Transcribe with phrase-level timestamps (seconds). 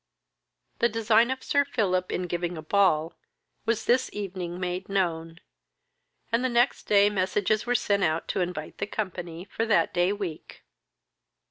[0.79, 3.13] The design of Sir Philip, in giving a ball,
[3.67, 5.39] was this evening made known,
[6.31, 10.11] and the next day messages were sent out to invite the company for that day
[10.11, 10.63] week.